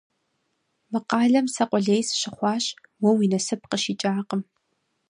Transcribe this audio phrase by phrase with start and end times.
[0.91, 2.65] Мы къалэм сэ къулей сыщыхъуащ,
[3.01, 4.41] уэ уи насып къыщикӏакъым.